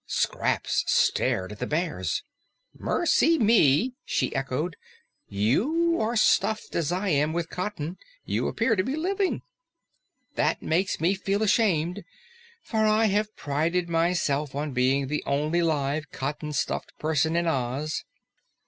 Scraps 0.07 0.83
stared 0.87 1.51
at 1.51 1.59
the 1.59 1.67
bears. 1.67 2.23
"Mercy 2.73 3.37
me!" 3.37 3.93
she 4.03 4.33
echoed, 4.35 4.75
"You 5.27 6.01
are 6.01 6.15
stuffed, 6.15 6.73
as 6.75 6.91
I 6.91 7.09
am, 7.09 7.33
with 7.33 7.51
cotton, 7.51 7.85
and 7.85 7.97
you 8.25 8.47
appear 8.47 8.75
to 8.75 8.83
be 8.83 8.95
living. 8.95 9.43
That 10.33 10.63
makes 10.63 10.99
me 10.99 11.13
feel 11.13 11.43
ashamed, 11.43 12.03
for 12.63 12.77
I 12.77 13.05
have 13.13 13.35
prided 13.35 13.89
myself 13.89 14.55
on 14.55 14.71
being 14.73 15.05
the 15.05 15.21
only 15.27 15.61
live 15.61 16.09
cotton 16.11 16.51
stuffed 16.51 16.97
person 16.97 17.35
in 17.35 17.45
Oz." 17.45 18.03